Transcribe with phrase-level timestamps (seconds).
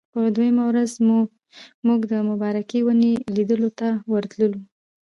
[0.13, 0.91] په دویمه ورځ
[1.85, 4.59] موږ د مبارکې ونې لیدلو ته ورتللو.